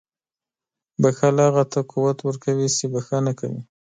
[1.01, 3.61] •بښل هغه ته قوت ورکوي چې بښنه کوي.